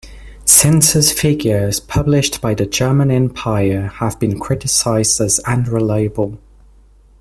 Census 0.45 1.11
figures 1.11 1.79
published 1.79 2.41
by 2.41 2.55
the 2.55 2.65
German 2.65 3.11
Empire 3.11 3.81
have 3.97 4.19
been 4.19 4.39
criticised 4.39 5.21
as 5.21 5.37
unreliable. 5.41 6.39